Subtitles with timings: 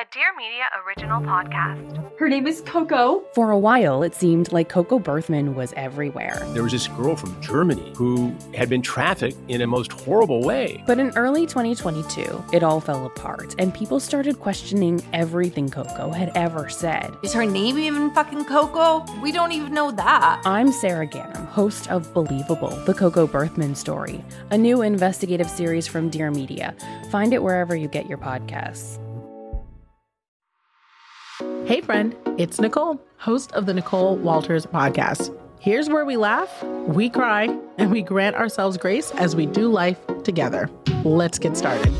[0.00, 2.18] A Dear Media original podcast.
[2.18, 3.22] Her name is Coco.
[3.34, 6.40] For a while, it seemed like Coco Berthmann was everywhere.
[6.54, 10.82] There was this girl from Germany who had been trafficked in a most horrible way.
[10.86, 16.32] But in early 2022, it all fell apart, and people started questioning everything Coco had
[16.34, 17.14] ever said.
[17.22, 19.04] Is her name even fucking Coco?
[19.20, 20.40] We don't even know that.
[20.46, 26.08] I'm Sara Ganim, host of Believable, the Coco Berthmann story, a new investigative series from
[26.08, 26.74] Dear Media.
[27.10, 28.98] Find it wherever you get your podcasts.
[31.70, 35.32] Hey, friend, it's Nicole, host of the Nicole Walters podcast.
[35.60, 40.04] Here's where we laugh, we cry, and we grant ourselves grace as we do life
[40.24, 40.68] together.
[41.04, 41.94] Let's get started.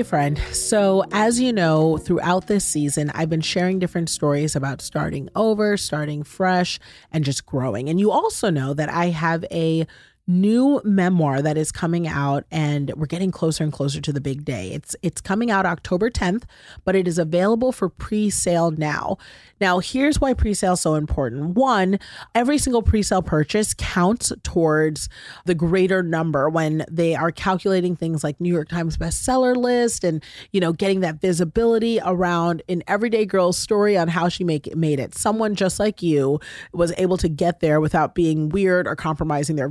[0.00, 0.40] Hey, friend.
[0.52, 5.76] So, as you know, throughout this season, I've been sharing different stories about starting over,
[5.76, 6.78] starting fresh,
[7.12, 7.90] and just growing.
[7.90, 9.86] And you also know that I have a
[10.30, 14.44] new memoir that is coming out and we're getting closer and closer to the big
[14.44, 14.70] day.
[14.72, 16.44] It's it's coming out October 10th,
[16.84, 19.18] but it is available for pre-sale now.
[19.60, 21.54] Now, here's why pre-sale is so important.
[21.54, 21.98] One,
[22.34, 25.08] every single pre-sale purchase counts towards
[25.44, 30.22] the greater number when they are calculating things like New York Times bestseller list and,
[30.52, 35.00] you know, getting that visibility around an everyday girl's story on how she make made
[35.00, 35.14] it.
[35.14, 36.40] Someone just like you
[36.72, 39.68] was able to get there without being weird or compromising their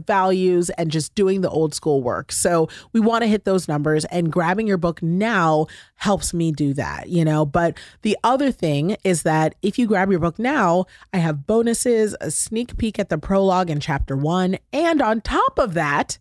[0.50, 2.32] values and just doing the old school work.
[2.32, 6.74] So, we want to hit those numbers and grabbing your book now helps me do
[6.74, 7.46] that, you know.
[7.46, 12.16] But the other thing is that if you grab your book now, I have bonuses,
[12.22, 16.18] a sneak peek at the prologue in chapter one, and on top of that,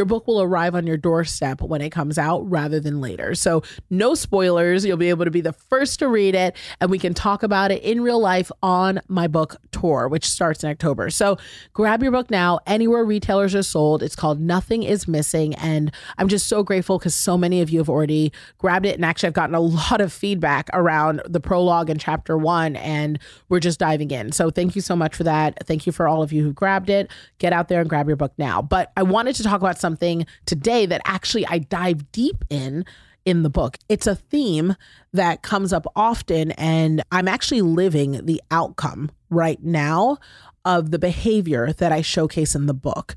[0.00, 3.34] your book will arrive on your doorstep when it comes out rather than later.
[3.34, 4.82] So, no spoilers.
[4.82, 7.70] You'll be able to be the first to read it, and we can talk about
[7.70, 11.10] it in real life on my book tour, which starts in October.
[11.10, 11.36] So,
[11.74, 14.02] grab your book now anywhere retailers are sold.
[14.02, 15.54] It's called Nothing is Missing.
[15.56, 18.94] And I'm just so grateful because so many of you have already grabbed it.
[18.94, 23.18] And actually, I've gotten a lot of feedback around the prologue and chapter one, and
[23.50, 24.32] we're just diving in.
[24.32, 25.66] So, thank you so much for that.
[25.66, 27.10] Thank you for all of you who grabbed it.
[27.38, 28.62] Get out there and grab your book now.
[28.62, 29.89] But I wanted to talk about something
[30.46, 32.84] today that actually I dive deep in
[33.24, 33.76] in the book.
[33.88, 34.76] It's a theme
[35.12, 40.18] that comes up often, and I'm actually living the outcome right now
[40.64, 43.16] of the behavior that I showcase in the book.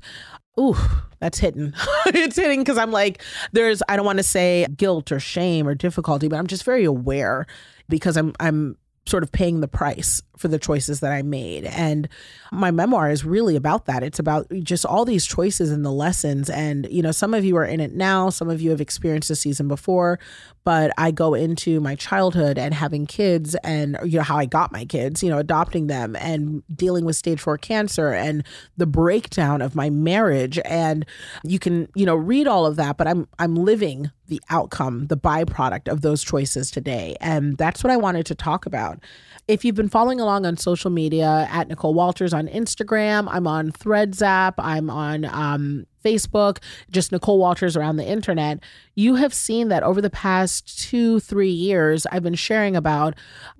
[0.58, 0.76] Ooh,
[1.18, 1.72] that's hitting.
[2.06, 5.74] it's hitting because I'm like, there's I don't want to say guilt or shame or
[5.74, 7.46] difficulty, but I'm just very aware
[7.88, 8.76] because I'm I'm
[9.06, 11.64] sort of paying the price for the choices that I made.
[11.64, 12.08] And
[12.50, 14.02] my memoir is really about that.
[14.02, 16.48] It's about just all these choices and the lessons.
[16.48, 19.28] And, you know, some of you are in it now, some of you have experienced
[19.28, 20.18] the season before,
[20.64, 24.72] but I go into my childhood and having kids and, you know, how I got
[24.72, 28.44] my kids, you know, adopting them and dealing with stage four cancer and
[28.76, 30.58] the breakdown of my marriage.
[30.64, 31.04] And
[31.44, 35.18] you can, you know, read all of that, but I'm, I'm living the outcome, the
[35.18, 37.14] byproduct of those choices today.
[37.20, 39.00] And that's what I wanted to talk about.
[39.46, 43.70] If you've been following along on social media at Nicole Walters on Instagram, I'm on
[43.70, 46.58] Threads app, I'm on um, Facebook,
[46.90, 48.60] just Nicole Walters around the internet,
[48.94, 53.14] you have seen that over the past two, three years, I've been sharing about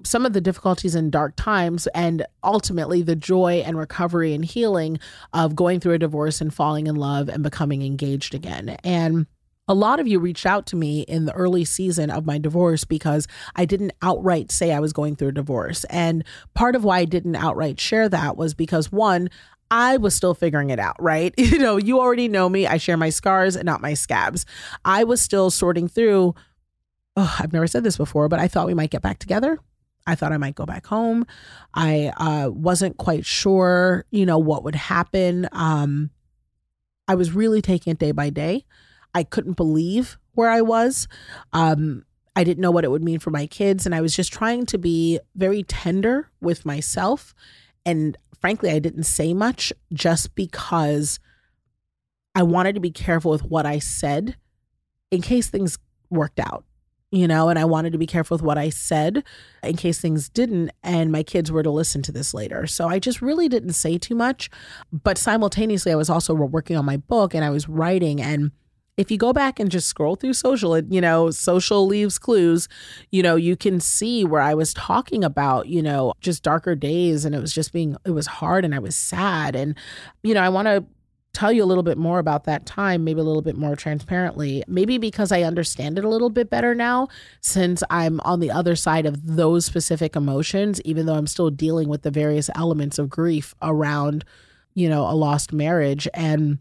[0.04, 4.98] some of the difficulties in dark times and ultimately the joy and recovery and healing
[5.32, 8.76] of going through a divorce and falling in love and becoming engaged again.
[8.84, 9.26] And
[9.66, 12.84] a lot of you reached out to me in the early season of my divorce
[12.84, 13.26] because
[13.56, 15.84] I didn't outright say I was going through a divorce.
[15.84, 16.24] And
[16.54, 19.30] part of why I didn't outright share that was because one,
[19.70, 21.32] I was still figuring it out, right?
[21.38, 22.66] You know, you already know me.
[22.66, 24.44] I share my scars and not my scabs.
[24.84, 26.34] I was still sorting through,
[27.16, 29.58] oh, I've never said this before, but I thought we might get back together.
[30.06, 31.26] I thought I might go back home.
[31.72, 35.48] I uh, wasn't quite sure, you know, what would happen.
[35.52, 36.10] Um,
[37.08, 38.64] I was really taking it day by day.
[39.14, 41.06] I couldn't believe where I was.
[41.52, 42.04] Um,
[42.36, 43.86] I didn't know what it would mean for my kids.
[43.86, 47.32] And I was just trying to be very tender with myself.
[47.86, 51.20] And frankly, I didn't say much just because
[52.34, 54.36] I wanted to be careful with what I said
[55.12, 55.78] in case things
[56.10, 56.64] worked out.
[57.14, 59.22] you know, and I wanted to be careful with what I said
[59.62, 62.66] in case things didn't and my kids were to listen to this later.
[62.66, 64.50] So I just really didn't say too much.
[64.92, 68.20] But simultaneously, I was also working on my book and I was writing.
[68.20, 68.50] And
[68.96, 72.68] if you go back and just scroll through social, you know, social leaves clues,
[73.10, 77.24] you know, you can see where I was talking about, you know, just darker days
[77.24, 79.56] and it was just being, it was hard and I was sad.
[79.56, 79.76] And,
[80.22, 80.84] you know, I want to
[81.32, 84.62] tell you a little bit more about that time, maybe a little bit more transparently.
[84.68, 87.08] Maybe because I understand it a little bit better now,
[87.40, 91.88] since I'm on the other side of those specific emotions, even though I'm still dealing
[91.88, 94.24] with the various elements of grief around,
[94.74, 96.06] you know, a lost marriage.
[96.14, 96.58] And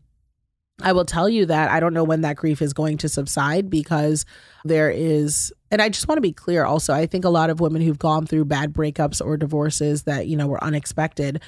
[0.83, 3.69] I will tell you that I don't know when that grief is going to subside
[3.69, 4.25] because
[4.65, 7.59] there is and I just want to be clear also I think a lot of
[7.59, 11.41] women who've gone through bad breakups or divorces that you know were unexpected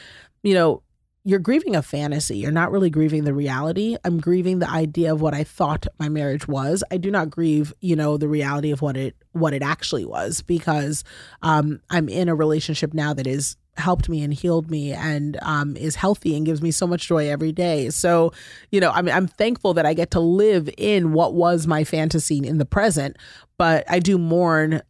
[0.43, 0.81] you know
[1.27, 2.37] you're grieving a fantasy.
[2.37, 3.97] You're not really grieving the reality.
[4.05, 6.83] I'm grieving the idea of what I thought my marriage was.
[6.91, 10.41] I do not grieve, you know, the reality of what it what it actually was
[10.43, 11.03] because
[11.41, 15.75] um, I'm in a relationship now that is helped me and healed me and um,
[15.75, 17.89] is healthy and gives me so much joy every day.
[17.89, 18.31] So,
[18.72, 22.38] you know, I'm I'm thankful that I get to live in what was my fantasy
[22.38, 23.18] in the present,
[23.57, 24.81] but I do mourn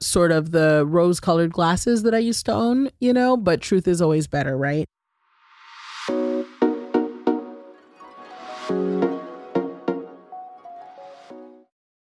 [0.00, 4.00] sort of the rose-colored glasses that I used to own, you know, but truth is
[4.00, 4.86] always better, right?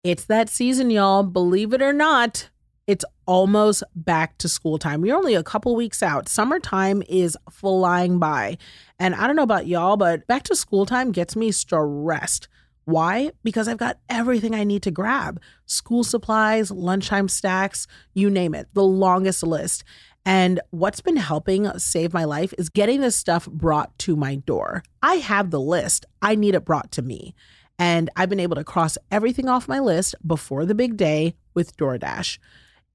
[0.04, 1.24] It's that season, y'all.
[1.24, 2.50] Believe it or not,
[2.86, 5.02] it's almost back to school time.
[5.02, 6.28] We're only a couple weeks out.
[6.28, 8.58] Summertime is flying by.
[9.00, 12.48] And I don't know about y'all, but back to school time gets me stressed.
[12.86, 13.32] Why?
[13.44, 18.68] Because I've got everything I need to grab school supplies, lunchtime stacks, you name it,
[18.74, 19.86] the longest list.
[20.26, 24.84] And what's been helping save my life is getting this stuff brought to my door.
[25.02, 27.34] I have the list, I need it brought to me.
[27.80, 31.76] And I've been able to cross everything off my list before the big day with
[31.78, 32.38] DoorDash.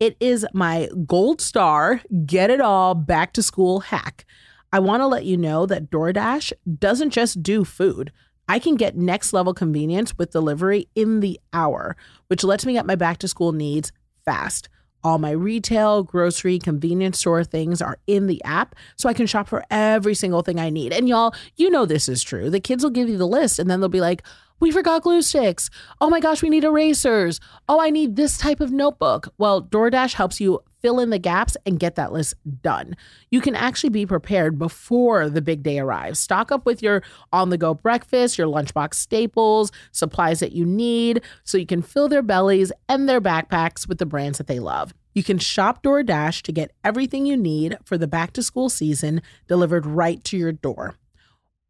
[0.00, 4.24] It is my gold star, get it all back to school hack.
[4.72, 8.12] I want to let you know that DoorDash doesn't just do food.
[8.46, 11.96] I can get next level convenience with delivery in the hour,
[12.28, 13.90] which lets me get my back to school needs
[14.24, 14.68] fast.
[15.08, 19.48] All my retail, grocery, convenience store things are in the app, so I can shop
[19.48, 20.92] for every single thing I need.
[20.92, 22.50] And y'all, you know this is true.
[22.50, 24.22] The kids will give you the list and then they'll be like,
[24.60, 25.70] we forgot glue sticks.
[25.98, 27.40] Oh my gosh, we need erasers.
[27.70, 29.32] Oh, I need this type of notebook.
[29.38, 32.96] Well, DoorDash helps you fill in the gaps and get that list done.
[33.30, 36.18] You can actually be prepared before the big day arrives.
[36.18, 37.02] Stock up with your
[37.32, 42.08] on the go breakfast, your lunchbox staples, supplies that you need so you can fill
[42.08, 44.94] their bellies and their backpacks with the brands that they love.
[45.14, 49.20] You can shop DoorDash to get everything you need for the back to school season
[49.48, 50.94] delivered right to your door.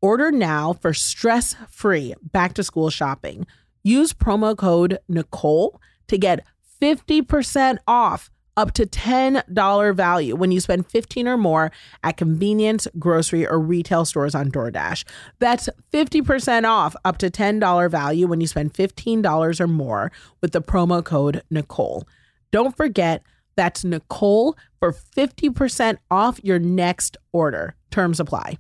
[0.03, 3.47] Order now for stress free back to school shopping.
[3.83, 6.45] Use promo code Nicole to get
[6.81, 11.71] 50% off up to $10 value when you spend 15 or more
[12.03, 15.05] at convenience, grocery, or retail stores on DoorDash.
[15.39, 20.11] That's 50% off up to $10 value when you spend $15 or more
[20.41, 22.03] with the promo code Nicole.
[22.51, 23.23] Don't forget,
[23.55, 27.77] that's Nicole for 50% off your next order.
[27.93, 28.59] Terms apply.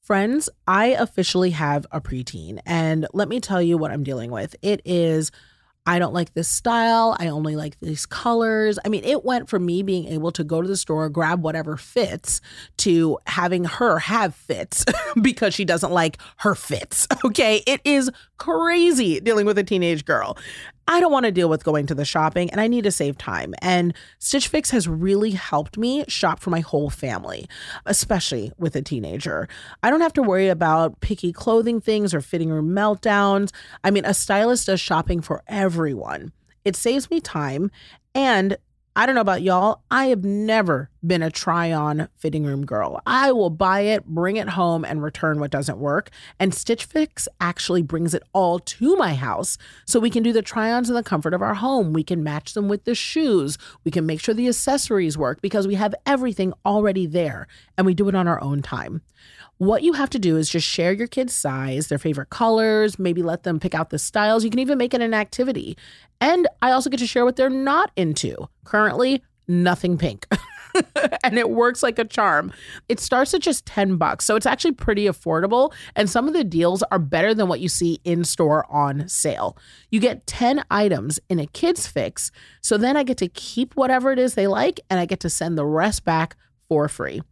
[0.00, 4.56] Friends, I officially have a preteen, and let me tell you what I'm dealing with.
[4.62, 5.30] It is
[5.88, 7.16] I don't like this style.
[7.18, 8.78] I only like these colors.
[8.84, 11.78] I mean, it went from me being able to go to the store, grab whatever
[11.78, 12.42] fits,
[12.78, 14.84] to having her have fits
[15.22, 17.06] because she doesn't like her fits.
[17.24, 17.62] Okay.
[17.66, 20.38] It is crazy dealing with a teenage girl.
[20.90, 23.18] I don't want to deal with going to the shopping and I need to save
[23.18, 23.54] time.
[23.60, 27.46] And Stitch Fix has really helped me shop for my whole family,
[27.84, 29.48] especially with a teenager.
[29.82, 33.52] I don't have to worry about picky clothing things or fitting room meltdowns.
[33.84, 36.32] I mean, a stylist does shopping for everyone.
[36.64, 37.70] It saves me time
[38.14, 38.56] and
[38.98, 39.82] I don't know about y'all.
[39.92, 43.00] I have never been a try on fitting room girl.
[43.06, 46.10] I will buy it, bring it home, and return what doesn't work.
[46.40, 50.42] And Stitch Fix actually brings it all to my house so we can do the
[50.42, 51.92] try ons in the comfort of our home.
[51.92, 53.56] We can match them with the shoes.
[53.84, 57.94] We can make sure the accessories work because we have everything already there and we
[57.94, 59.02] do it on our own time.
[59.58, 63.24] What you have to do is just share your kid's size, their favorite colors, maybe
[63.24, 64.44] let them pick out the styles.
[64.44, 65.76] You can even make it an activity.
[66.20, 68.48] And I also get to share what they're not into.
[68.64, 70.28] Currently, nothing pink.
[71.24, 72.52] and it works like a charm.
[72.88, 74.24] It starts at just 10 bucks.
[74.24, 75.72] So it's actually pretty affordable.
[75.96, 79.56] And some of the deals are better than what you see in store on sale.
[79.90, 82.30] You get 10 items in a kid's fix.
[82.60, 85.30] So then I get to keep whatever it is they like and I get to
[85.30, 86.36] send the rest back
[86.68, 87.22] for free.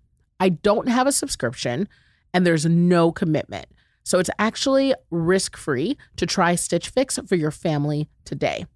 [0.41, 1.89] I don't have a subscription
[2.37, 3.65] and there's no commitment.
[4.05, 8.67] So it's actually risk free to try Stitch Fix for your family today.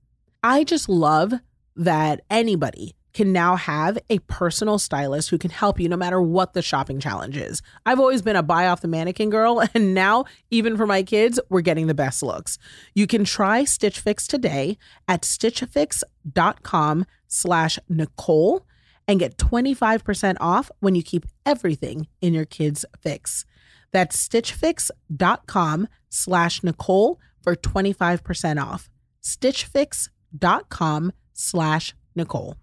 [0.43, 1.35] I just love
[1.77, 6.55] that anybody can now have a personal stylist who can help you no matter what
[6.55, 7.61] the shopping challenge is.
[7.85, 11.39] I've always been a buy off the mannequin girl, and now, even for my kids,
[11.51, 12.57] we're getting the best looks.
[12.95, 18.65] You can try Stitch Fix today at stitchfix.com slash Nicole
[19.07, 23.45] and get 25% off when you keep everything in your kids' fix.
[23.93, 28.91] That's stitchfix.com slash Nicole for 25% off.
[29.23, 32.57] stitchfix.com slash Nicole.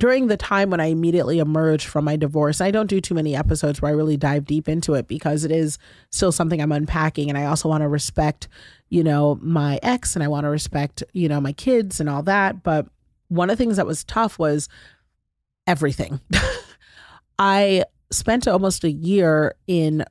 [0.00, 3.36] during the time when I immediately emerged from my divorce, I don't do too many
[3.36, 5.78] episodes where I really dive deep into it because it is
[6.10, 7.28] still something I'm unpacking.
[7.28, 8.48] And I also want to respect,
[8.88, 12.22] you know, my ex and I want to respect, you know, my kids and all
[12.22, 12.62] that.
[12.62, 12.86] But
[13.30, 14.68] one of the things that was tough was
[15.66, 16.20] everything.
[17.38, 20.04] I spent almost a year in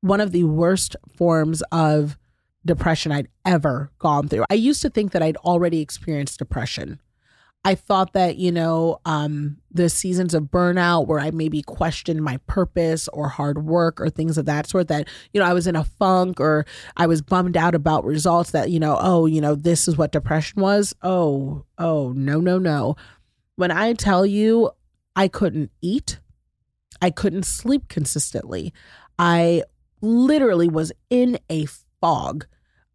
[0.00, 2.16] one of the worst forms of
[2.64, 4.44] depression I'd ever gone through.
[4.48, 7.00] I used to think that I'd already experienced depression
[7.64, 12.38] I thought that, you know, um, the seasons of burnout where I maybe questioned my
[12.48, 15.76] purpose or hard work or things of that sort, that, you know, I was in
[15.76, 16.66] a funk or
[16.96, 20.10] I was bummed out about results that, you know, oh, you know, this is what
[20.10, 20.92] depression was.
[21.02, 22.96] Oh, oh, no, no, no.
[23.54, 24.72] When I tell you
[25.14, 26.18] I couldn't eat,
[27.00, 28.72] I couldn't sleep consistently,
[29.20, 29.62] I
[30.00, 31.66] literally was in a
[32.00, 32.46] fog.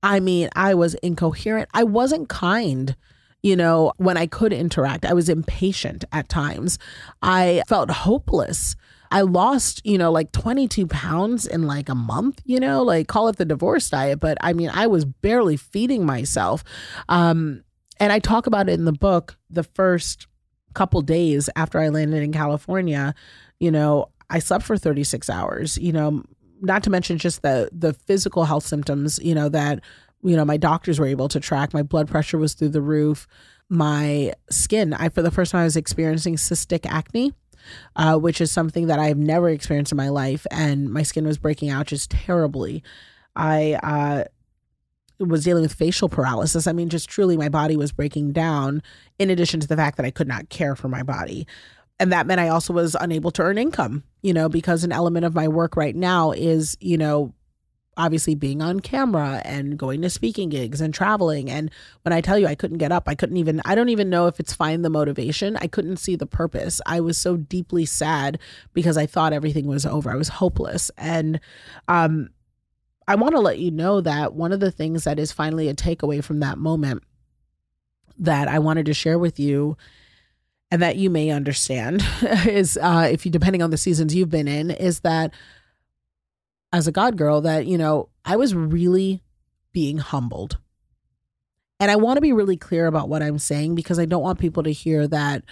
[0.04, 1.70] I mean, I was incoherent.
[1.74, 2.98] I wasn't kind
[3.44, 5.06] you know, when I could interact.
[5.06, 6.80] I was impatient at times.
[7.22, 8.76] I felt hopeless.
[9.12, 13.28] I lost, you know, like 22 pounds in like a month, you know, like call
[13.30, 14.20] it the divorce diet.
[14.20, 16.64] But I mean, I was barely feeding myself.
[17.08, 17.64] Um,
[18.00, 20.28] and I talk about it in the book the first
[20.74, 23.16] couple days after I landed in California,
[23.60, 26.24] you know, I slept for 36 hours, you know,
[26.62, 29.80] not to mention just the the physical health symptoms, you know, that
[30.28, 31.74] you know, my doctors were able to track.
[31.74, 33.28] My blood pressure was through the roof.
[33.70, 37.34] My skin, I for the first time I was experiencing cystic acne,
[37.96, 41.38] uh, which is something that I've never experienced in my life, and my skin was
[41.38, 42.84] breaking out just terribly.
[43.36, 44.26] I uh,
[45.20, 46.68] was dealing with facial paralysis.
[46.68, 48.84] I mean, just truly, my body was breaking down.
[49.20, 51.48] In addition to the fact that I could not care for my body,
[52.00, 54.04] and that meant I also was unable to earn income.
[54.22, 57.34] You know, because an element of my work right now is, you know,
[57.98, 61.50] obviously being on camera and going to speaking gigs and traveling.
[61.50, 61.72] And
[62.04, 64.28] when I tell you I couldn't get up, I couldn't even, I don't even know
[64.28, 65.58] if it's find the motivation.
[65.58, 66.80] I couldn't see the purpose.
[66.86, 68.40] I was so deeply sad
[68.74, 70.12] because I thought everything was over.
[70.12, 70.92] I was hopeless.
[70.98, 71.40] And,
[71.88, 72.30] um,
[73.10, 75.74] I want to let you know that one of the things that is finally a
[75.74, 77.04] takeaway from that moment
[78.20, 79.78] that I wanted to share with you
[80.72, 82.04] and that you may understand
[82.46, 85.34] is uh, if you depending on the seasons you've been in is that
[86.72, 89.24] as a God girl that, you know, I was really
[89.72, 90.58] being humbled.
[91.80, 94.40] And I want to be really clear about what I'm saying because I don't want
[94.40, 95.44] people to hear that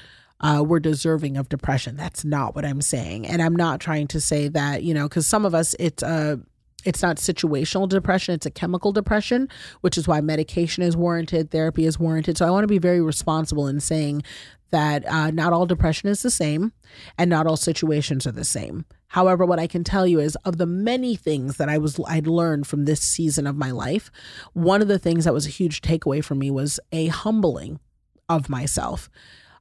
[0.42, 1.96] uh, we're deserving of depression.
[1.96, 3.28] That's not what I'm saying.
[3.28, 6.38] And I'm not trying to say that, you know, because some of us, it's uh,
[6.86, 9.50] it's not situational depression, it's a chemical depression,
[9.82, 12.38] which is why medication is warranted, therapy is warranted.
[12.38, 14.24] So I want to be very responsible in saying
[14.72, 16.74] that uh, not all depression is the same
[17.18, 18.86] and not all situations are the same.
[19.08, 22.28] However, what I can tell you is of the many things that I was I'd
[22.28, 24.12] learned from this season of my life,
[24.54, 27.80] one of the things that was a huge takeaway for me was a humbling
[28.28, 29.10] of myself.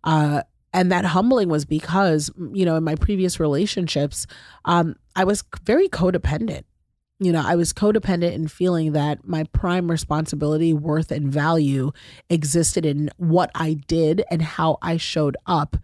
[0.03, 4.27] Uh, and that humbling was because you know in my previous relationships
[4.65, 6.65] um, i was very codependent
[7.21, 11.93] you know, I was codependent in feeling that my prime responsibility, worth, and value
[12.29, 15.77] existed in what I did and how I showed up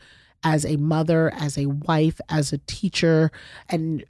[0.43, 3.31] as a mother, as a wife, as a teacher,
[3.69, 4.05] and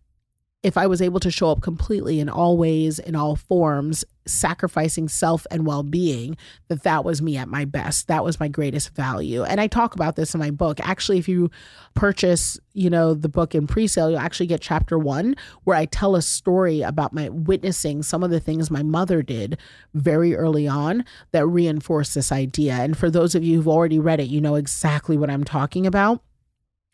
[0.63, 5.09] if I was able to show up completely in all ways, in all forms, sacrificing
[5.09, 6.37] self and well being,
[6.69, 8.09] that that was me at my best.
[8.09, 9.43] That was my greatest value.
[9.43, 10.79] And I talk about this in my book.
[10.81, 11.51] Actually, if you
[11.95, 15.87] purchase, you know, the book in pre sale, you'll actually get chapter one, where I
[15.87, 19.57] tell a story about my witnessing some of the things my mother did
[19.95, 22.75] very early on that reinforce this idea.
[22.75, 25.87] And for those of you who've already read it, you know exactly what I'm talking
[25.87, 26.23] about.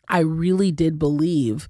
[0.07, 1.67] I really did believe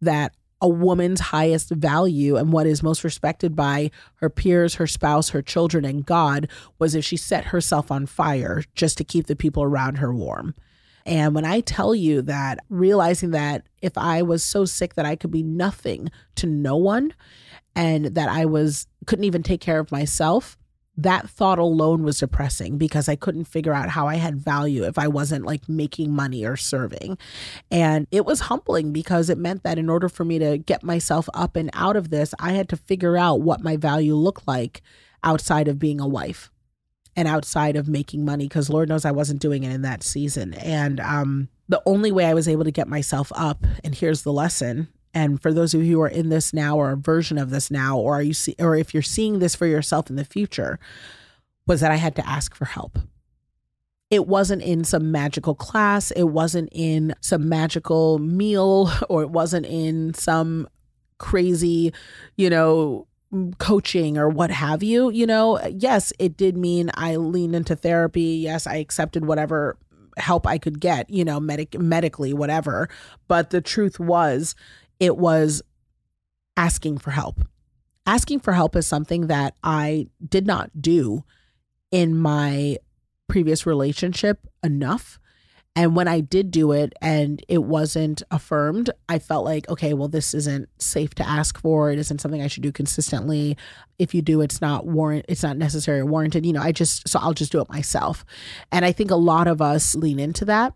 [0.00, 5.30] that a woman's highest value and what is most respected by her peers, her spouse,
[5.30, 6.48] her children, and God
[6.78, 10.54] was if she set herself on fire just to keep the people around her warm.
[11.06, 15.16] And when I tell you that, realizing that if I was so sick that I
[15.16, 17.14] could be nothing to no one
[17.74, 20.58] and that I was couldn't even take care of myself,
[21.02, 24.98] that thought alone was depressing because I couldn't figure out how I had value if
[24.98, 27.18] I wasn't like making money or serving.
[27.70, 31.28] And it was humbling because it meant that in order for me to get myself
[31.34, 34.82] up and out of this, I had to figure out what my value looked like
[35.22, 36.50] outside of being a wife
[37.16, 40.54] and outside of making money because Lord knows I wasn't doing it in that season.
[40.54, 44.32] And um, the only way I was able to get myself up, and here's the
[44.32, 44.88] lesson.
[45.12, 47.70] And for those of you who are in this now or a version of this
[47.70, 50.78] now, or are you see, or if you're seeing this for yourself in the future,
[51.66, 52.98] was that I had to ask for help.
[54.10, 56.10] It wasn't in some magical class.
[56.12, 60.68] It wasn't in some magical meal, or it wasn't in some
[61.18, 61.92] crazy,
[62.36, 63.06] you know,
[63.58, 65.10] coaching or what have you.
[65.10, 68.40] You know, yes, it did mean I leaned into therapy.
[68.42, 69.76] Yes, I accepted whatever
[70.16, 72.88] help I could get, you know, medic medically, whatever.
[73.28, 74.54] But the truth was,
[75.00, 75.62] it was
[76.56, 77.40] asking for help.
[78.06, 81.24] Asking for help is something that I did not do
[81.90, 82.76] in my
[83.28, 85.18] previous relationship enough.
[85.76, 90.08] And when I did do it and it wasn't affirmed, I felt like, okay, well,
[90.08, 91.90] this isn't safe to ask for.
[91.90, 93.56] It isn't something I should do consistently.
[93.98, 96.44] If you do, it's not warrant, it's not necessary or warranted.
[96.44, 98.24] You know, I just, so I'll just do it myself.
[98.72, 100.74] And I think a lot of us lean into that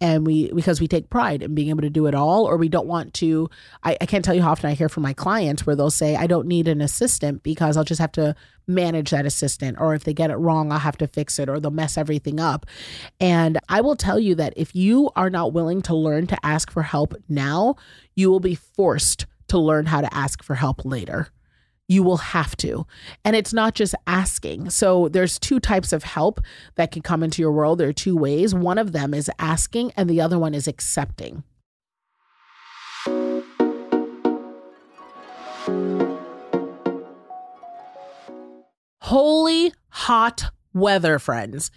[0.00, 2.68] and we because we take pride in being able to do it all or we
[2.68, 3.48] don't want to
[3.82, 6.16] I, I, can't tell you how often i hear from my clients where they'll say
[6.16, 8.34] i don't need an assistant because i'll just have to
[8.66, 11.60] manage that assistant or if they get it wrong i'll have to fix it or
[11.60, 12.66] they'll mess everything up.
[13.20, 16.70] And i will tell you that if you are not willing to learn to ask
[16.70, 17.76] for help now
[18.14, 21.28] you will be forced to learn how to ask for help later
[21.88, 22.86] you will have to.
[23.24, 24.70] And it's not just asking.
[24.70, 26.40] So there's two types of help
[26.74, 27.78] that can come into your world.
[27.78, 28.54] There are two ways.
[28.54, 31.44] One of them is asking, and the other one is accepting.
[39.02, 41.70] Holy hot weather, friends.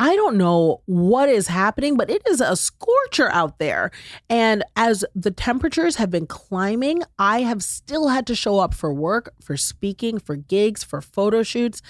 [0.00, 3.90] I don't know what is happening, but it is a scorcher out there.
[4.30, 8.94] And as the temperatures have been climbing, I have still had to show up for
[8.94, 11.82] work, for speaking, for gigs, for photo shoots.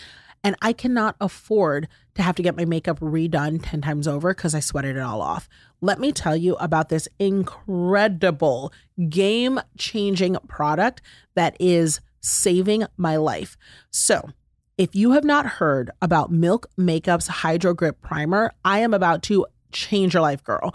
[0.43, 4.55] And I cannot afford to have to get my makeup redone 10 times over because
[4.55, 5.47] I sweated it all off.
[5.83, 8.73] Let me tell you about this incredible,
[9.11, 11.03] game changing product
[11.35, 13.57] that is saving my life.
[13.91, 14.31] So,
[14.79, 19.45] if you have not heard about Milk Makeup's Hydro Grip Primer, I am about to
[19.73, 20.75] change your life, girl.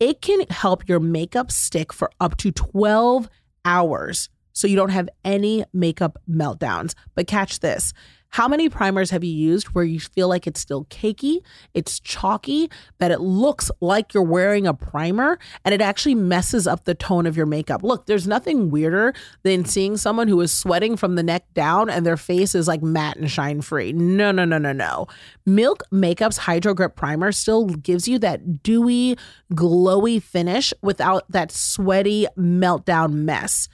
[0.00, 3.30] It can help your makeup stick for up to 12
[3.64, 6.94] hours so you don't have any makeup meltdowns.
[7.14, 7.92] But catch this
[8.30, 11.38] how many primers have you used where you feel like it's still cakey,
[11.74, 16.84] it's chalky, that it looks like you're wearing a primer and it actually messes up
[16.84, 17.82] the tone of your makeup?
[17.82, 22.04] Look, there's nothing weirder than seeing someone who is sweating from the neck down and
[22.04, 23.92] their face is like matte and shine free.
[23.92, 25.06] No, no, no, no, no.
[25.44, 29.16] Milk Makeup's Hydro Grip Primer still gives you that dewy,
[29.52, 33.68] glowy finish without that sweaty meltdown mess.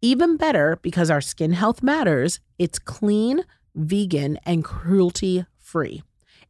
[0.00, 3.42] Even better, because our skin health matters, it's clean
[3.78, 6.02] vegan, and cruelty free.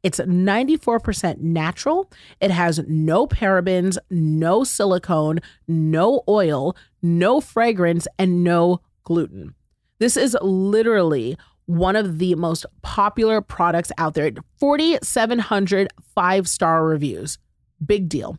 [0.03, 2.11] It's 94% natural.
[2.41, 9.55] It has no parabens, no silicone, no oil, no fragrance, and no gluten.
[9.99, 11.37] This is literally
[11.67, 14.31] one of the most popular products out there.
[14.59, 17.39] 4,700 five star reviews.
[17.85, 18.39] Big deal.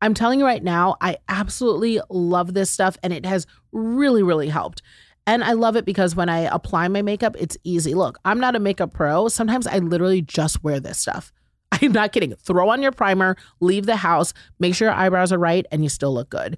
[0.00, 4.48] I'm telling you right now, I absolutely love this stuff and it has really, really
[4.48, 4.82] helped.
[5.28, 7.92] And I love it because when I apply my makeup, it's easy.
[7.92, 9.28] Look, I'm not a makeup pro.
[9.28, 11.34] Sometimes I literally just wear this stuff.
[11.72, 12.34] I'm not kidding.
[12.34, 15.90] Throw on your primer, leave the house, make sure your eyebrows are right, and you
[15.90, 16.56] still look good.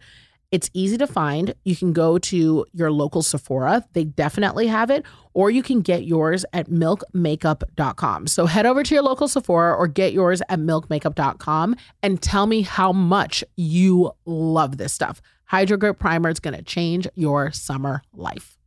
[0.53, 1.53] It's easy to find.
[1.65, 5.05] You can go to your local Sephora, they definitely have it,
[5.35, 8.29] or you can get yours at milkmakeup.com.
[8.29, 12.63] So head over to your local Sephora or get yours at milkmakeup.com and tell me
[12.63, 15.21] how much you love this stuff.
[15.47, 18.60] Hydro Grip Primer is going to change your summer life.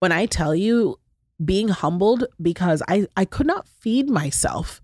[0.00, 0.98] When I tell you
[1.42, 4.82] being humbled because I, I could not feed myself,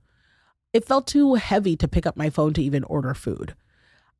[0.72, 3.54] it felt too heavy to pick up my phone to even order food.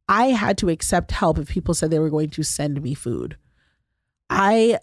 [0.09, 3.37] I had to accept help if people said they were going to send me food.
[4.31, 4.79] I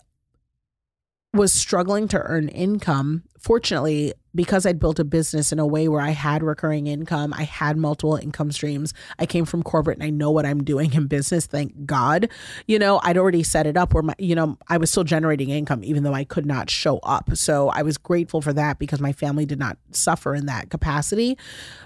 [1.34, 3.24] was struggling to earn income.
[3.40, 7.44] Fortunately, because I'd built a business in a way where I had recurring income, I
[7.44, 8.94] had multiple income streams.
[9.20, 12.30] I came from corporate and I know what I'm doing in business, thank God.
[12.68, 15.50] You know, I'd already set it up where my, you know, I was still generating
[15.50, 17.36] income even though I could not show up.
[17.36, 21.38] So I was grateful for that because my family did not suffer in that capacity.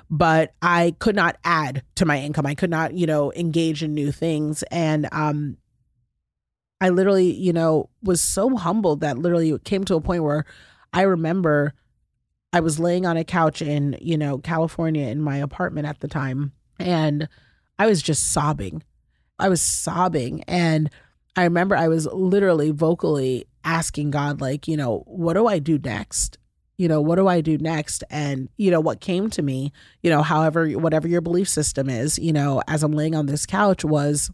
[0.09, 2.45] But I could not add to my income.
[2.45, 4.63] I could not, you know, engage in new things.
[4.71, 5.57] And um
[6.79, 10.45] I literally, you know, was so humbled that literally it came to a point where
[10.93, 11.73] I remember
[12.53, 16.07] I was laying on a couch in, you know, California in my apartment at the
[16.07, 17.27] time and
[17.79, 18.83] I was just sobbing.
[19.39, 20.89] I was sobbing and
[21.35, 25.77] I remember I was literally vocally asking God like, you know, what do I do
[25.77, 26.37] next?
[26.77, 28.03] You know, what do I do next?
[28.09, 32.17] And, you know, what came to me, you know, however, whatever your belief system is,
[32.17, 34.31] you know, as I'm laying on this couch was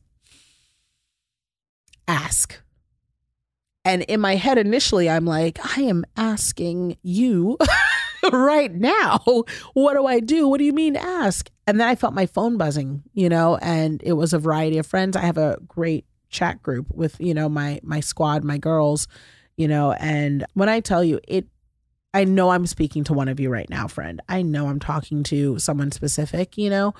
[2.07, 2.59] ask.
[3.85, 7.57] And in my head, initially, I'm like, I am asking you
[8.31, 9.19] right now.
[9.73, 10.47] What do I do?
[10.47, 11.49] What do you mean ask?
[11.67, 14.85] And then I felt my phone buzzing, you know, and it was a variety of
[14.85, 15.17] friends.
[15.17, 19.07] I have a great chat group with, you know, my my squad, my girls,
[19.57, 21.47] you know, and when I tell you it
[22.13, 24.21] I know I'm speaking to one of you right now, friend.
[24.29, 26.93] I know I'm talking to someone specific, you know,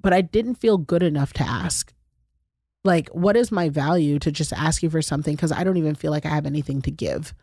[0.00, 1.92] but I didn't feel good enough to ask
[2.86, 5.34] like what is my value to just ask you for something?
[5.34, 7.34] Because i don't even feel like i have anything to give.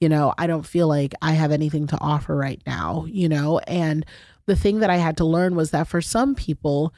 [0.00, 3.60] You know i don't feel like i have anything to offer right now you know?
[3.60, 4.04] And
[4.46, 6.92] the thing that i had to learn was that for some people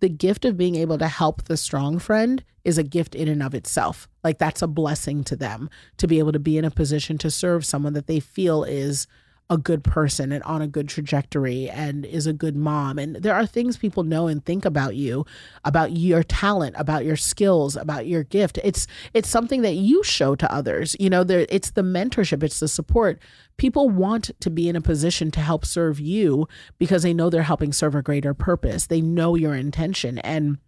[0.00, 3.42] the gift of being able to help the strong friend is a gift in and
[3.42, 4.08] of itself.
[4.24, 7.30] Like that's a blessing to them to be able to be in a position to
[7.30, 9.06] serve someone that they feel is
[9.48, 12.98] a good person and on a good trajectory and is a good mom.
[12.98, 15.24] And there are things people know and think about you,
[15.64, 18.58] about your talent, about your skills, about your gift.
[18.64, 20.96] It's it's something that you show to others.
[20.98, 23.20] You know, there it's the mentorship, it's the support.
[23.56, 27.42] People want to be in a position to help serve you because they know they're
[27.42, 28.86] helping serve a greater purpose.
[28.86, 30.58] They know your intention and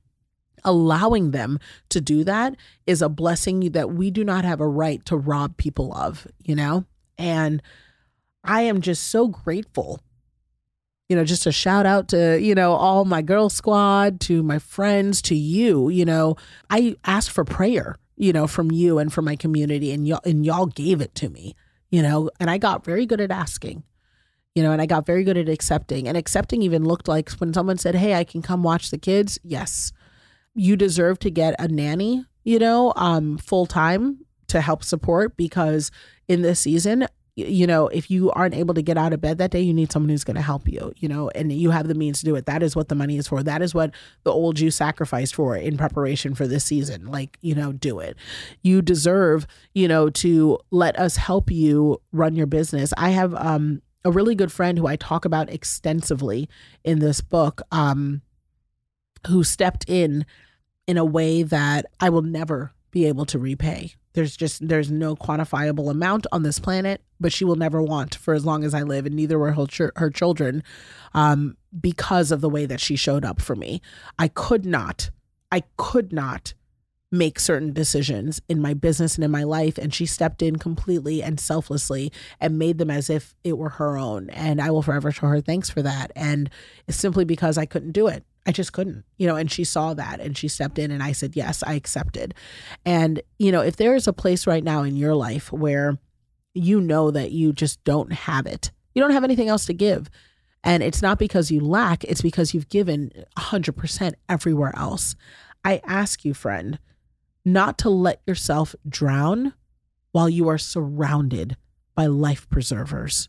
[0.65, 5.05] allowing them to do that is a blessing that we do not have a right
[5.07, 6.85] to rob people of, you know?
[7.17, 7.63] And
[8.45, 10.01] I am just so grateful.
[11.09, 14.59] You know, just a shout out to, you know, all my girl squad, to my
[14.59, 15.89] friends, to you.
[15.89, 16.37] You know,
[16.69, 20.45] I asked for prayer, you know, from you and from my community, and y'all and
[20.45, 21.55] y'all gave it to me,
[21.91, 23.85] you know, and I got very good at asking
[24.59, 26.09] you know, and I got very good at accepting.
[26.09, 29.39] And accepting even looked like when someone said, Hey, I can come watch the kids.
[29.45, 29.93] Yes.
[30.53, 35.93] You deserve to get a nanny, you know, um, full time to help support because
[36.27, 37.07] in this season,
[37.39, 39.93] you know, if you aren't able to get out of bed that day, you need
[39.93, 42.35] someone who's going to help you, you know, and you have the means to do
[42.35, 42.47] it.
[42.47, 43.43] That is what the money is for.
[43.45, 43.93] That is what
[44.25, 47.07] the old you sacrificed for in preparation for this season.
[47.07, 48.17] Like, you know, do it.
[48.63, 52.93] You deserve, you know, to let us help you run your business.
[52.97, 56.49] I have um, a really good friend who I talk about extensively
[56.83, 58.23] in this book, um,
[59.29, 60.27] who stepped in
[60.89, 63.95] in a way that I will never be able to repay.
[64.19, 68.35] There's just there's no quantifiable amount on this planet, but she will never want for
[68.35, 70.65] as long as I live, and neither will her, her children,
[71.15, 73.81] um, because of the way that she showed up for me.
[74.19, 75.11] I could not,
[75.53, 76.55] I could not
[77.13, 81.23] make certain decisions in my business and in my life and she stepped in completely
[81.23, 85.11] and selflessly and made them as if it were her own and I will forever
[85.11, 86.51] show her thanks for that and
[86.87, 89.93] it's simply because I couldn't do it I just couldn't, you know, and she saw
[89.93, 92.33] that and she stepped in and I said, yes, I accepted.
[92.87, 95.99] And, you know, if there is a place right now in your life where
[96.55, 100.09] you know that you just don't have it, you don't have anything else to give.
[100.65, 105.15] And it's not because you lack, it's because you've given 100% everywhere else.
[105.63, 106.79] I ask you, friend,
[107.45, 109.53] not to let yourself drown
[110.13, 111.59] while you are surrounded
[111.95, 113.29] by life preservers.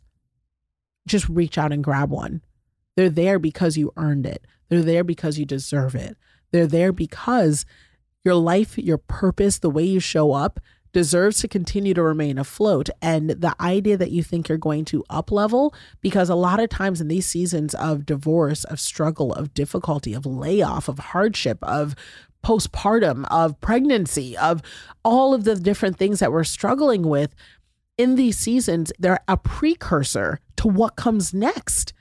[1.06, 2.42] Just reach out and grab one.
[3.00, 4.46] They're there because you earned it.
[4.68, 6.18] They're there because you deserve it.
[6.52, 7.66] They're there because
[8.26, 10.60] your life, your purpose, the way you show up
[10.92, 12.90] deserves to continue to remain afloat.
[13.02, 16.68] And the idea that you think you're going to up level, because a lot of
[16.68, 21.96] times in these seasons of divorce, of struggle, of difficulty, of layoff, of hardship, of
[22.44, 24.62] postpartum, of pregnancy, of
[25.06, 27.34] all of the different things that we're struggling with
[27.98, 31.94] in these seasons, they're a precursor to what comes next,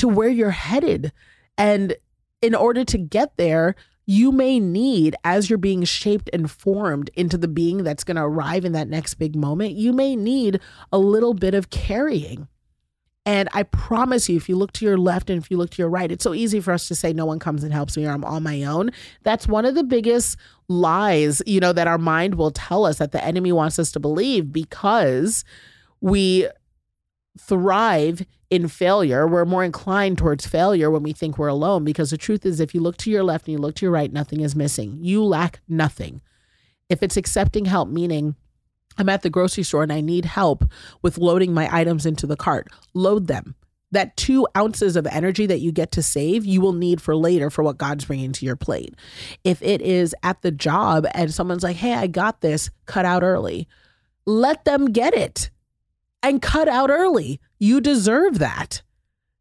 [0.00, 1.12] to where you're headed.
[1.56, 1.94] And
[2.42, 7.38] in order to get there, you may need, as you're being shaped and formed into
[7.38, 10.58] the being that's going to arrive in that next big moment, you may need
[10.90, 12.48] a little bit of carrying.
[13.26, 15.82] And I promise you, if you look to your left and if you look to
[15.82, 18.06] your right, it's so easy for us to say, no one comes and helps me
[18.06, 18.90] or I'm on my own.
[19.22, 23.12] That's one of the biggest lies, you know, that our mind will tell us that
[23.12, 25.44] the enemy wants us to believe because
[26.00, 26.48] we
[27.38, 29.26] thrive in failure.
[29.26, 32.74] We're more inclined towards failure when we think we're alone because the truth is, if
[32.74, 34.98] you look to your left and you look to your right, nothing is missing.
[35.00, 36.20] You lack nothing.
[36.88, 38.34] If it's accepting help, meaning
[38.98, 40.64] I'm at the grocery store and I need help
[41.02, 43.54] with loading my items into the cart, load them.
[43.92, 47.50] that two ounces of energy that you get to save, you will need for later
[47.50, 48.94] for what God's bringing to your plate.
[49.44, 53.22] If it is at the job and someone's like, hey, I got this, cut out
[53.22, 53.68] early,
[54.26, 55.50] let them get it
[56.22, 57.40] and cut out early.
[57.58, 58.82] You deserve that.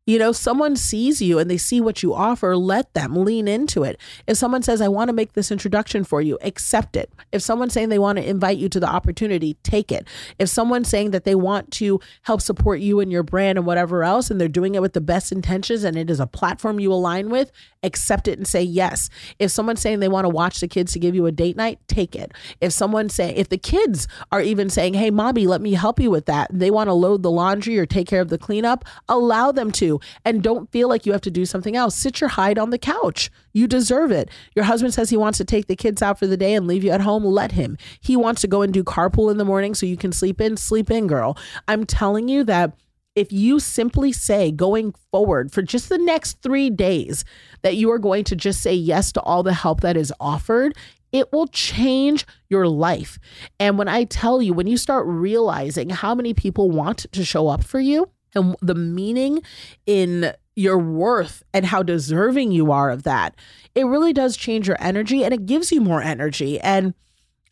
[0.10, 3.84] You know, someone sees you and they see what you offer, let them lean into
[3.84, 4.02] it.
[4.26, 7.14] If someone says, I want to make this introduction for you, accept it.
[7.32, 10.08] If someone's saying they want to invite you to the opportunity, take it.
[10.40, 14.04] If someone's saying that they want to help support you and your brand and whatever
[14.04, 16.92] else, and they're doing it with the best intentions and it is a platform you
[16.92, 17.52] align with,
[17.84, 19.12] accept it and say yes.
[19.38, 21.78] If someone's saying they want to watch the kids to give you a date night,
[21.88, 22.32] take it.
[22.62, 26.10] If someone say, if the kids are even saying, hey, mommy, let me help you
[26.10, 29.52] with that, they want to load the laundry or take care of the cleanup, allow
[29.52, 31.96] them to and don't feel like you have to do something else.
[31.96, 33.30] Sit your hide on the couch.
[33.54, 34.30] You deserve it.
[34.56, 36.84] Your husband says he wants to take the kids out for the day and leave
[36.84, 37.24] you at home.
[37.24, 37.78] Let him.
[38.00, 40.58] He wants to go and do carpool in the morning so you can sleep in.
[40.58, 41.38] Sleep in, girl.
[41.68, 42.74] I'm telling you that
[43.16, 47.26] if you simply say going forward for just the next three days
[47.64, 50.78] that you are going to just say yes to all the help that is offered,
[51.12, 53.20] it will change your life.
[53.60, 57.48] And when I tell you, when you start realizing how many people want to show
[57.48, 59.42] up for you, and the meaning
[59.86, 63.36] in your worth and how deserving you are of that,
[63.76, 66.60] it really does change your energy and it gives you more energy.
[66.60, 66.94] And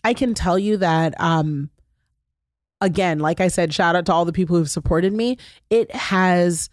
[0.04, 1.70] I can tell you that, um,
[2.82, 5.38] again, like I said, shout out to all the people who've supported me.
[5.70, 6.70] It has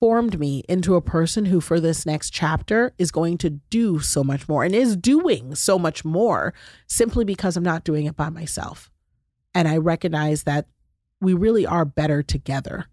[0.00, 4.22] formed me into a person who, for this next chapter, is going to do so
[4.22, 6.52] much more and is doing so much more
[6.86, 8.90] simply because I'm not doing it by myself.
[9.54, 10.66] And I recognize that
[11.20, 12.86] we really are better together.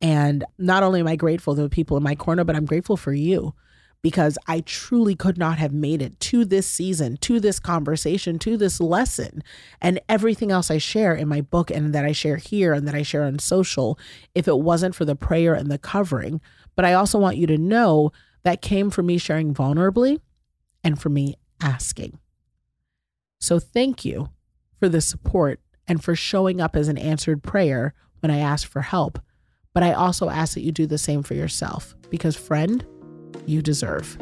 [0.00, 2.96] And not only am I grateful to the people in my corner, but I'm grateful
[2.96, 3.54] for you
[4.00, 8.56] because I truly could not have made it to this season, to this conversation, to
[8.56, 9.42] this lesson,
[9.80, 12.94] and everything else I share in my book and that I share here and that
[12.94, 13.98] I share on social
[14.34, 16.40] if it wasn't for the prayer and the covering.
[16.76, 18.12] But I also want you to know
[18.44, 20.20] that came from me sharing vulnerably
[20.84, 22.18] and for me asking.
[23.40, 24.30] So thank you
[24.78, 28.82] for the support and for showing up as an answered prayer when I ask for
[28.82, 29.18] help.
[29.72, 32.84] But I also ask that you do the same for yourself because, friend,
[33.46, 34.18] you deserve.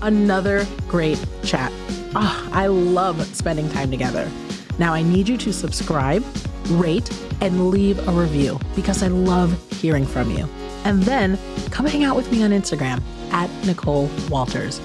[0.00, 1.72] Another great chat.
[2.14, 4.30] Oh, I love spending time together.
[4.78, 6.24] Now, I need you to subscribe,
[6.70, 10.48] rate, and leave a review because I love hearing from you.
[10.84, 11.38] And then
[11.70, 14.80] come hang out with me on Instagram at Nicole Walters.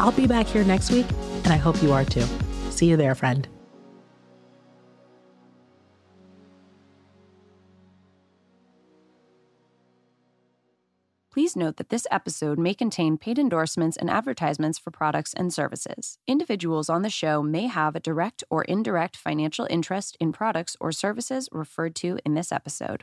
[0.00, 1.06] I'll be back here next week
[1.44, 2.24] and I hope you are too.
[2.70, 3.46] See you there, friend.
[11.34, 16.16] Please note that this episode may contain paid endorsements and advertisements for products and services.
[16.28, 20.92] Individuals on the show may have a direct or indirect financial interest in products or
[20.92, 23.02] services referred to in this episode.